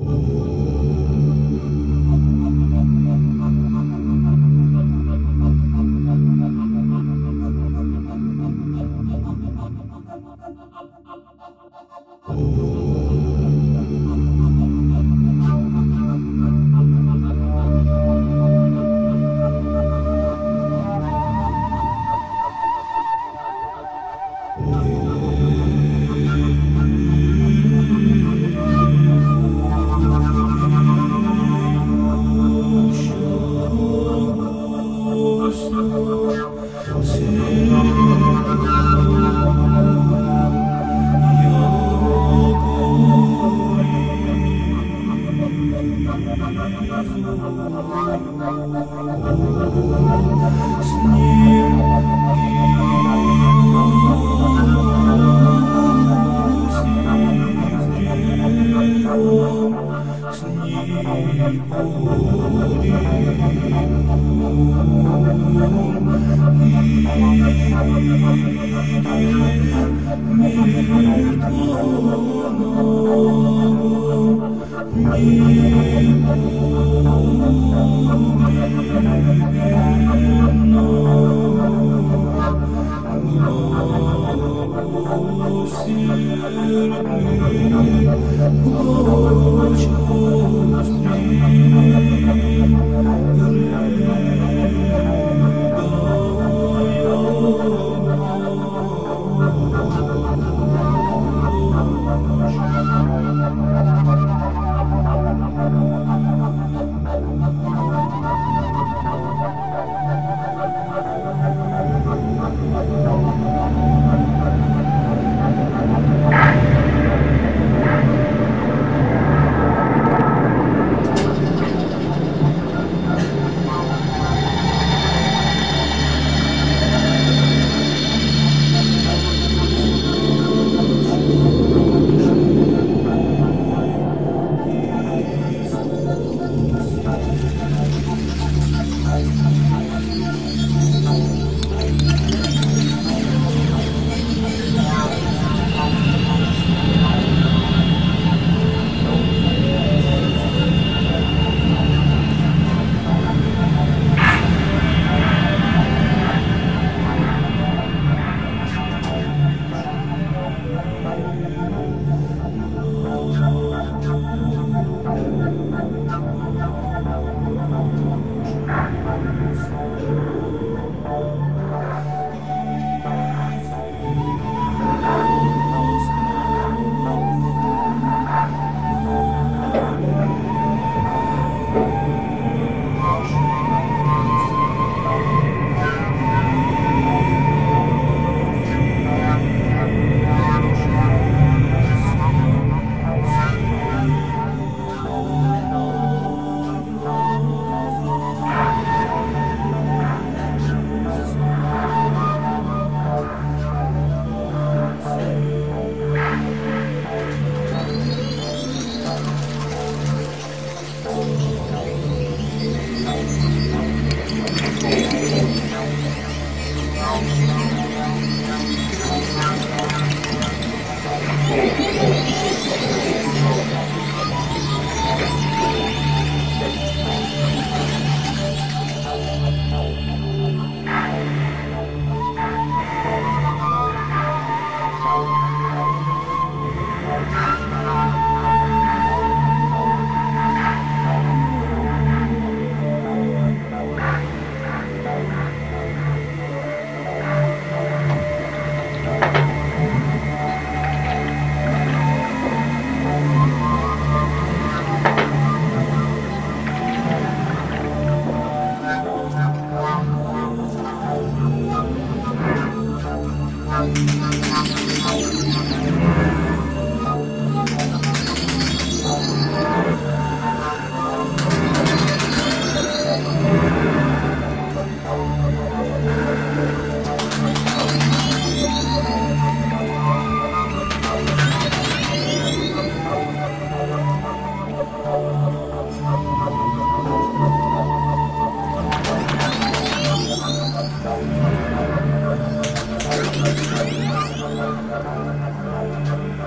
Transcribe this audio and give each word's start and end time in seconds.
Oh. 0.00 0.31
¡Gracias! 102.42 104.11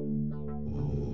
Oh. 0.00 1.07